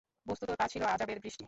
[0.25, 1.39] বস্তুত তা ছিল আযাবের বৃষ্টি।